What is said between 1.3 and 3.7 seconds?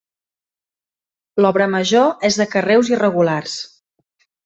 L'obra major és de carreus irregulars.